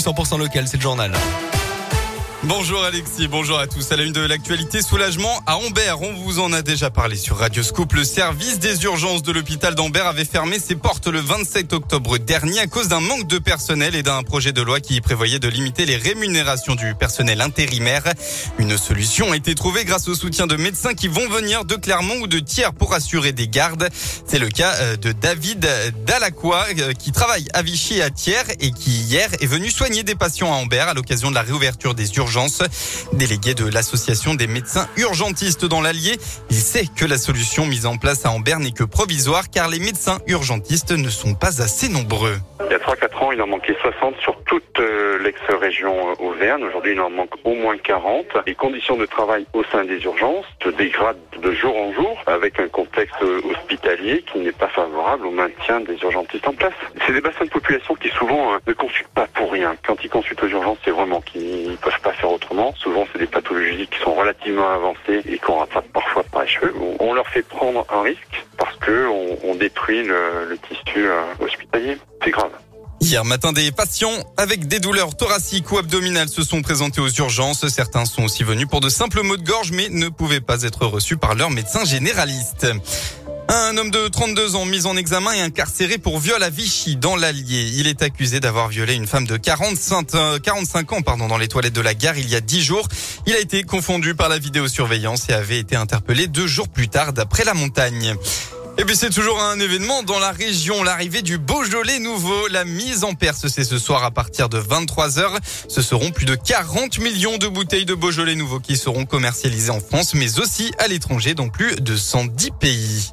l'actu 0.00 0.08
100% 0.08 0.38
local, 0.38 0.66
c'est 0.66 0.76
le 0.76 0.82
journal. 0.82 1.12
Bonjour 2.44 2.82
Alexis, 2.82 3.28
bonjour 3.28 3.58
à 3.58 3.66
tous. 3.66 3.92
À 3.92 3.96
la 3.96 4.02
une 4.02 4.14
de 4.14 4.22
l'actualité, 4.22 4.80
soulagement 4.80 5.42
à 5.46 5.58
Ambert. 5.58 6.00
On 6.00 6.14
vous 6.14 6.38
en 6.38 6.54
a 6.54 6.62
déjà 6.62 6.88
parlé 6.88 7.16
sur 7.16 7.36
Radio 7.36 7.62
Scoop. 7.62 7.92
Le 7.92 8.02
service 8.02 8.58
des 8.58 8.82
urgences 8.84 9.22
de 9.22 9.30
l'hôpital 9.30 9.74
d'Ambert 9.74 10.06
avait 10.06 10.24
fermé 10.24 10.58
ses 10.58 10.74
portes 10.74 11.06
le 11.06 11.20
27 11.20 11.74
octobre 11.74 12.16
dernier 12.16 12.60
à 12.60 12.66
cause 12.66 12.88
d'un 12.88 13.00
manque 13.00 13.26
de 13.26 13.36
personnel 13.36 13.94
et 13.94 14.02
d'un 14.02 14.22
projet 14.22 14.52
de 14.52 14.62
loi 14.62 14.80
qui 14.80 15.02
prévoyait 15.02 15.38
de 15.38 15.48
limiter 15.48 15.84
les 15.84 15.96
rémunérations 15.96 16.76
du 16.76 16.94
personnel 16.94 17.42
intérimaire. 17.42 18.04
Une 18.58 18.78
solution 18.78 19.32
a 19.32 19.36
été 19.36 19.54
trouvée 19.54 19.84
grâce 19.84 20.08
au 20.08 20.14
soutien 20.14 20.46
de 20.46 20.56
médecins 20.56 20.94
qui 20.94 21.08
vont 21.08 21.28
venir 21.28 21.66
de 21.66 21.74
Clermont 21.74 22.20
ou 22.22 22.26
de 22.26 22.38
Thiers 22.38 22.72
pour 22.72 22.94
assurer 22.94 23.32
des 23.32 23.48
gardes. 23.48 23.90
C'est 24.26 24.38
le 24.38 24.48
cas 24.48 24.76
euh, 24.80 24.96
de 24.96 25.12
David 25.12 25.68
Dalacqua 26.06 26.64
euh, 26.78 26.94
qui 26.94 27.12
travaille 27.12 27.48
à 27.52 27.60
Vichy 27.60 28.00
à 28.00 28.08
Thiers 28.08 28.56
et 28.60 28.70
qui 28.70 28.92
hier 28.92 29.28
est 29.42 29.46
venu 29.46 29.70
soigner 29.70 30.04
des 30.04 30.14
patients 30.14 30.50
à 30.50 30.56
Ambert 30.56 30.88
à 30.88 30.94
l'occasion 30.94 31.28
de 31.28 31.34
la 31.34 31.42
réouverture 31.42 31.94
des 31.94 32.10
urgences 32.16 32.29
Délégué 33.12 33.54
de 33.54 33.68
l'association 33.68 34.34
des 34.34 34.46
médecins 34.46 34.86
urgentistes 34.96 35.64
dans 35.64 35.80
l'Allier, 35.80 36.16
il 36.50 36.56
sait 36.56 36.84
que 36.86 37.04
la 37.04 37.18
solution 37.18 37.66
mise 37.66 37.86
en 37.86 37.96
place 37.96 38.24
à 38.24 38.30
Ambert 38.30 38.60
n'est 38.60 38.70
que 38.70 38.84
provisoire 38.84 39.50
car 39.50 39.68
les 39.68 39.80
médecins 39.80 40.18
urgentistes 40.26 40.92
ne 40.92 41.08
sont 41.08 41.34
pas 41.34 41.60
assez 41.60 41.88
nombreux. 41.88 42.36
Il 42.66 42.70
y 42.70 42.74
a 42.74 42.78
3-4 42.78 43.24
ans, 43.24 43.32
il 43.32 43.42
en 43.42 43.48
manquait 43.48 43.76
60 43.80 44.16
sur 44.20 44.36
toute 44.44 44.78
euh, 44.78 45.18
l'ex-région 45.18 46.10
euh, 46.10 46.24
Auvergne. 46.24 46.62
Aujourd'hui, 46.62 46.92
il 46.92 47.00
en 47.00 47.10
manque 47.10 47.34
au 47.42 47.54
moins 47.54 47.76
40. 47.76 48.26
Les 48.46 48.54
conditions 48.54 48.96
de 48.96 49.06
travail 49.06 49.44
au 49.52 49.64
sein 49.64 49.84
des 49.84 49.98
urgences 50.04 50.46
se 50.62 50.68
dégradent 50.68 51.18
de 51.42 51.52
jour 51.52 51.76
en 51.76 51.92
jour 51.92 52.22
avec 52.26 52.60
un 52.60 52.68
contexte 52.68 53.20
euh, 53.22 53.40
hospitalier 53.50 54.24
qui 54.32 54.38
n'est 54.38 54.52
pas 54.52 54.68
favorable 54.68 55.26
au 55.26 55.30
maintien 55.32 55.80
des 55.80 55.96
urgentistes 56.02 56.46
en 56.46 56.52
place. 56.52 56.74
C'est 57.06 57.12
des 57.12 57.20
bassins 57.20 57.44
de 57.44 57.50
population 57.50 57.94
qui 57.96 58.08
souvent 58.10 58.52
ne 58.64 58.72
consultent 58.72 59.14
pas 59.14 59.26
pour 59.34 59.50
rien. 59.50 59.74
Quand 59.84 59.96
ils 60.04 60.10
consultent 60.10 60.42
aux 60.42 60.48
urgences, 60.48 60.78
c'est 60.84 60.92
vraiment 60.92 61.20
qu'ils 61.22 61.72
ne 61.72 61.76
peuvent 61.76 62.00
pas 62.02 62.14
autrement. 62.28 62.74
Souvent, 62.76 63.06
c'est 63.12 63.18
des 63.18 63.26
pathologies 63.26 63.86
qui 63.86 63.98
sont 64.02 64.14
relativement 64.14 64.68
avancées 64.70 65.22
et 65.26 65.38
qu'on 65.38 65.58
rattrape 65.58 65.86
parfois 65.92 66.22
par 66.24 66.42
les 66.42 66.48
cheveux. 66.48 66.74
On 66.98 67.14
leur 67.14 67.28
fait 67.28 67.42
prendre 67.42 67.86
un 67.90 68.02
risque 68.02 68.46
parce 68.56 68.76
que 68.76 69.08
on, 69.08 69.54
détruit 69.54 70.02
le, 70.02 70.46
le 70.48 70.58
tissu 70.58 71.06
hospitalier. 71.40 71.98
C'est 72.24 72.30
grave. 72.30 72.50
Hier 73.02 73.24
matin, 73.24 73.52
des 73.52 73.72
patients 73.72 74.12
avec 74.36 74.68
des 74.68 74.78
douleurs 74.78 75.16
thoraciques 75.16 75.72
ou 75.72 75.78
abdominales 75.78 76.28
se 76.28 76.42
sont 76.42 76.60
présentés 76.60 77.00
aux 77.00 77.08
urgences. 77.08 77.66
Certains 77.68 78.04
sont 78.04 78.24
aussi 78.24 78.44
venus 78.44 78.68
pour 78.68 78.80
de 78.80 78.90
simples 78.90 79.22
maux 79.22 79.38
de 79.38 79.42
gorge, 79.42 79.72
mais 79.72 79.88
ne 79.88 80.10
pouvaient 80.10 80.42
pas 80.42 80.62
être 80.64 80.84
reçus 80.84 81.16
par 81.16 81.34
leur 81.34 81.48
médecin 81.48 81.84
généraliste. 81.84 82.66
Un 83.52 83.76
homme 83.78 83.90
de 83.90 84.06
32 84.06 84.54
ans 84.54 84.64
mis 84.64 84.86
en 84.86 84.96
examen 84.96 85.32
et 85.32 85.40
incarcéré 85.40 85.98
pour 85.98 86.20
viol 86.20 86.40
à 86.40 86.50
Vichy 86.50 86.94
dans 86.94 87.16
l'Allier. 87.16 87.68
Il 87.74 87.88
est 87.88 88.00
accusé 88.00 88.38
d'avoir 88.38 88.68
violé 88.68 88.94
une 88.94 89.08
femme 89.08 89.26
de 89.26 89.36
45, 89.36 90.40
45 90.40 90.92
ans 90.92 91.02
pardon, 91.02 91.26
dans 91.26 91.36
les 91.36 91.48
toilettes 91.48 91.72
de 91.72 91.80
la 91.80 91.94
gare 91.94 92.16
il 92.16 92.28
y 92.28 92.36
a 92.36 92.40
10 92.40 92.62
jours. 92.62 92.86
Il 93.26 93.34
a 93.34 93.40
été 93.40 93.64
confondu 93.64 94.14
par 94.14 94.28
la 94.28 94.38
vidéosurveillance 94.38 95.28
et 95.30 95.32
avait 95.32 95.58
été 95.58 95.74
interpellé 95.74 96.28
deux 96.28 96.46
jours 96.46 96.68
plus 96.68 96.88
tard 96.88 97.12
d'après 97.12 97.42
la 97.42 97.54
montagne. 97.54 98.14
Et 98.78 98.84
puis 98.84 98.94
c'est 98.94 99.10
toujours 99.10 99.42
un 99.42 99.58
événement 99.58 100.04
dans 100.04 100.20
la 100.20 100.30
région, 100.30 100.84
l'arrivée 100.84 101.22
du 101.22 101.36
Beaujolais 101.36 101.98
nouveau, 101.98 102.46
la 102.52 102.64
mise 102.64 103.02
en 103.02 103.14
Perse, 103.14 103.48
c'est 103.48 103.64
ce 103.64 103.78
soir 103.78 104.04
à 104.04 104.12
partir 104.12 104.48
de 104.48 104.60
23h. 104.60 105.38
Ce 105.68 105.82
seront 105.82 106.12
plus 106.12 106.24
de 106.24 106.36
40 106.36 107.00
millions 107.00 107.36
de 107.36 107.48
bouteilles 107.48 107.84
de 107.84 107.94
Beaujolais 107.94 108.36
nouveau 108.36 108.60
qui 108.60 108.76
seront 108.76 109.06
commercialisées 109.06 109.70
en 109.70 109.80
France, 109.80 110.14
mais 110.14 110.38
aussi 110.38 110.70
à 110.78 110.86
l'étranger 110.86 111.34
dans 111.34 111.48
plus 111.48 111.74
de 111.80 111.96
110 111.96 112.52
pays. 112.60 113.10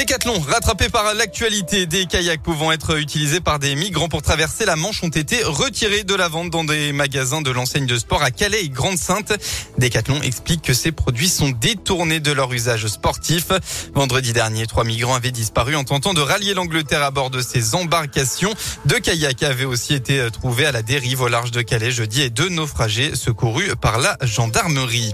Décathlon, 0.00 0.40
rattrapé 0.40 0.88
par 0.88 1.12
l'actualité, 1.12 1.84
des 1.84 2.06
kayaks 2.06 2.42
pouvant 2.42 2.72
être 2.72 2.96
utilisés 2.98 3.40
par 3.40 3.58
des 3.58 3.74
migrants 3.74 4.08
pour 4.08 4.22
traverser 4.22 4.64
la 4.64 4.74
Manche 4.74 5.02
ont 5.02 5.10
été 5.10 5.42
retirés 5.44 6.04
de 6.04 6.14
la 6.14 6.26
vente 6.28 6.48
dans 6.48 6.64
des 6.64 6.94
magasins 6.94 7.42
de 7.42 7.50
l'enseigne 7.50 7.84
de 7.84 7.98
sport 7.98 8.22
à 8.22 8.30
Calais 8.30 8.64
et 8.64 8.70
Grande-Sainte. 8.70 9.34
Décathlon 9.76 10.22
explique 10.22 10.62
que 10.62 10.72
ces 10.72 10.90
produits 10.90 11.28
sont 11.28 11.50
détournés 11.50 12.18
de 12.18 12.32
leur 12.32 12.50
usage 12.50 12.86
sportif. 12.86 13.48
Vendredi 13.92 14.32
dernier, 14.32 14.66
trois 14.66 14.84
migrants 14.84 15.16
avaient 15.16 15.32
disparu 15.32 15.76
en 15.76 15.84
tentant 15.84 16.14
de 16.14 16.22
rallier 16.22 16.54
l'Angleterre 16.54 17.02
à 17.02 17.10
bord 17.10 17.28
de 17.28 17.42
ces 17.42 17.74
embarcations. 17.74 18.54
Deux 18.86 19.00
kayaks 19.00 19.42
avaient 19.42 19.66
aussi 19.66 19.92
été 19.92 20.26
trouvés 20.32 20.64
à 20.64 20.72
la 20.72 20.80
dérive 20.80 21.20
au 21.20 21.28
large 21.28 21.50
de 21.50 21.60
Calais 21.60 21.90
jeudi 21.90 22.22
et 22.22 22.30
deux 22.30 22.48
naufragés 22.48 23.14
secourus 23.14 23.76
par 23.78 23.98
la 23.98 24.16
gendarmerie. 24.22 25.12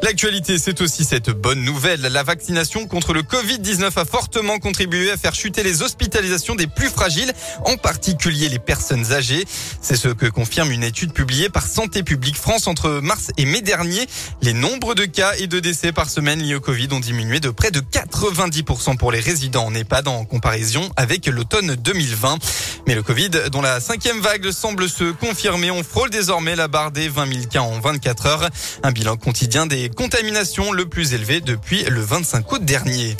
L'actualité, 0.00 0.58
c'est 0.58 0.80
aussi 0.80 1.04
cette 1.04 1.30
bonne 1.30 1.62
nouvelle. 1.62 2.00
La 2.02 2.22
vaccination 2.22 2.86
contre 2.86 3.12
le 3.12 3.22
Covid-19 3.22 3.98
a 3.98 4.04
fortement 4.04 4.58
contribué 4.58 5.10
à 5.10 5.16
faire 5.16 5.34
chuter 5.34 5.64
les 5.64 5.82
hospitalisations 5.82 6.54
des 6.54 6.68
plus 6.68 6.88
fragiles, 6.88 7.32
en 7.64 7.76
particulier 7.76 8.48
les 8.48 8.60
personnes 8.60 9.12
âgées. 9.12 9.44
C'est 9.82 9.96
ce 9.96 10.08
que 10.08 10.26
confirme 10.26 10.70
une 10.70 10.84
étude 10.84 11.12
publiée 11.12 11.48
par 11.48 11.66
Santé 11.66 12.04
publique 12.04 12.36
France 12.36 12.68
entre 12.68 13.00
mars 13.02 13.32
et 13.38 13.44
mai 13.44 13.60
dernier. 13.60 14.06
Les 14.40 14.52
nombres 14.52 14.94
de 14.94 15.04
cas 15.04 15.32
et 15.38 15.48
de 15.48 15.58
décès 15.58 15.90
par 15.90 16.08
semaine 16.08 16.40
liés 16.40 16.54
au 16.54 16.60
Covid 16.60 16.88
ont 16.92 17.00
diminué 17.00 17.40
de 17.40 17.50
près 17.50 17.72
de 17.72 17.80
90% 17.80 18.96
pour 18.98 19.10
les 19.10 19.20
résidents 19.20 19.66
en 19.66 19.74
EHPAD 19.74 20.06
en 20.06 20.24
comparaison 20.24 20.88
avec 20.96 21.26
l'automne 21.26 21.74
2020. 21.74 22.38
Mais 22.86 22.94
le 22.94 23.02
Covid, 23.02 23.30
dont 23.50 23.60
la 23.60 23.80
cinquième 23.80 24.20
vague 24.20 24.50
semble 24.52 24.88
se 24.88 25.10
confirmer, 25.10 25.70
on 25.72 25.82
frôle 25.82 26.08
désormais 26.10 26.56
la 26.56 26.68
barre 26.68 26.92
des 26.92 27.08
20 27.08 27.26
000 27.26 27.46
cas 27.50 27.60
en 27.60 27.80
24 27.80 28.26
heures. 28.26 28.48
Un 28.84 28.92
bilan 28.92 29.16
quotidien 29.16 29.66
des 29.66 29.87
contamination 29.88 30.72
le 30.72 30.86
plus 30.86 31.14
élevé 31.14 31.40
depuis 31.40 31.84
le 31.84 32.00
25 32.00 32.50
août 32.52 32.64
dernier. 32.64 33.16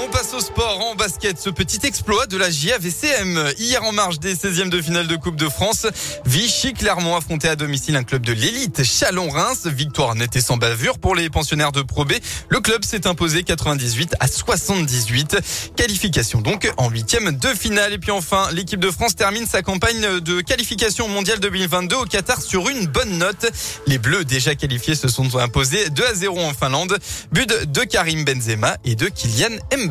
On 0.00 0.08
passe 0.10 0.32
au 0.32 0.40
sport 0.40 0.80
en 0.80 0.94
basket. 0.94 1.40
Ce 1.40 1.50
petit 1.50 1.84
exploit 1.84 2.26
de 2.26 2.36
la 2.36 2.50
JAVCM. 2.50 3.52
Hier 3.58 3.82
en 3.82 3.90
marge 3.90 4.20
des 4.20 4.36
16e 4.36 4.68
de 4.68 4.80
finale 4.80 5.08
de 5.08 5.16
Coupe 5.16 5.34
de 5.34 5.48
France, 5.48 5.88
Vichy 6.24 6.72
Clermont 6.72 7.16
affrontait 7.16 7.48
à 7.48 7.56
domicile 7.56 7.96
un 7.96 8.04
club 8.04 8.24
de 8.24 8.32
l'élite, 8.32 8.84
Chalon-Reims. 8.84 9.66
Victoire 9.66 10.14
nette 10.14 10.36
et 10.36 10.40
sans 10.40 10.56
bavure 10.56 11.00
pour 11.00 11.16
les 11.16 11.28
pensionnaires 11.30 11.72
de 11.72 11.82
Pro 11.82 12.04
B. 12.04 12.12
Le 12.48 12.60
club 12.60 12.84
s'est 12.84 13.08
imposé 13.08 13.42
98 13.42 14.14
à 14.20 14.28
78. 14.28 15.38
Qualification 15.74 16.42
donc 16.42 16.70
en 16.76 16.90
huitième 16.90 17.32
de 17.32 17.48
finale. 17.48 17.92
Et 17.92 17.98
puis 17.98 18.12
enfin, 18.12 18.50
l'équipe 18.52 18.80
de 18.80 18.92
France 18.92 19.16
termine 19.16 19.46
sa 19.46 19.62
campagne 19.62 20.20
de 20.20 20.40
qualification 20.42 21.08
mondiale 21.08 21.40
2022 21.40 21.96
au 21.96 22.04
Qatar 22.04 22.40
sur 22.40 22.68
une 22.68 22.86
bonne 22.86 23.18
note. 23.18 23.50
Les 23.88 23.98
Bleus 23.98 24.24
déjà 24.24 24.54
qualifiés 24.54 24.94
se 24.94 25.08
sont 25.08 25.36
imposés 25.38 25.90
2 25.90 26.04
à 26.04 26.14
0 26.14 26.38
en 26.38 26.54
Finlande. 26.54 26.96
But 27.32 27.72
de 27.72 27.82
Karim 27.82 28.24
Benzema 28.24 28.76
et 28.84 28.94
de 28.94 29.08
Kylian 29.08 29.56
Mbappé. 29.76 29.87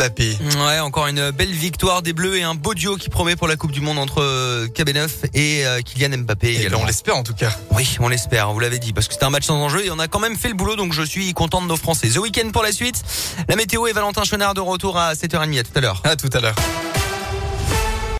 Ouais, 0.58 0.80
encore 0.80 1.08
une 1.08 1.32
belle 1.32 1.52
victoire 1.52 2.02
des 2.02 2.14
Bleus 2.14 2.38
et 2.38 2.44
un 2.44 2.56
beau 2.56 2.74
duo 2.74 2.96
qui 2.98 3.10
promet 3.10 3.36
pour 3.36 3.48
la 3.48 3.56
Coupe 3.56 3.72
du 3.72 3.82
Monde 3.82 3.98
entre 3.98 4.22
euh, 4.22 4.68
KB9 4.68 5.10
et 5.34 5.66
euh, 5.66 5.82
Kylian 5.82 6.18
Mbappé. 6.20 6.62
Et 6.62 6.74
on 6.74 6.86
l'espère 6.86 7.18
en 7.18 7.24
tout 7.24 7.34
cas. 7.34 7.50
Oui, 7.72 7.98
on 8.00 8.08
l'espère, 8.08 8.52
vous 8.54 8.60
l'avez 8.60 8.80
dit, 8.80 8.94
parce 8.94 9.08
que 9.08 9.14
c'était 9.14 9.26
un 9.26 9.30
match 9.30 9.46
sans 9.46 9.56
enjeu 9.56 9.86
et 9.86 9.92
on 9.92 10.00
a 10.00 10.08
quand 10.08 10.20
même 10.20 10.36
fait 10.36 10.50
le 10.50 10.54
boulot, 10.54 10.76
donc 10.76 10.94
je 10.94 11.04
suis 11.04 11.34
content 11.34 11.62
de 11.62 11.68
nos 11.68 11.78
Français. 11.78 12.10
The 12.10 12.18
Weekend 12.18 12.52
pour 12.52 12.64
la 12.64 12.72
suite. 12.72 13.04
La 13.50 13.56
météo 13.56 13.88
et 13.88 13.94
Valentin 13.94 14.24
Chenard 14.24 14.54
de 14.54 14.62
retour 14.62 14.98
à 14.98 15.14
7h30 15.14 15.60
à 15.60 15.64
tout 15.64 15.72
à 15.76 15.82
l'heure. 15.82 16.02
À 16.04 16.16
tout 16.16 16.30
à 16.34 16.40
l'heure. 16.40 16.56